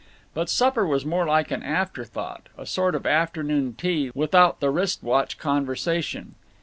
But 0.33 0.49
supper 0.49 0.83
was 0.83 1.05
more 1.05 1.27
like 1.27 1.51
an 1.51 1.61
after 1.61 2.03
thought, 2.03 2.49
a 2.57 2.65
sort 2.65 2.95
of 2.95 3.05
afternoon 3.05 3.73
tea 3.77 4.09
without 4.15 4.59
the 4.59 4.71
wrist 4.71 5.03
watch 5.03 5.37
conversation. 5.37 6.33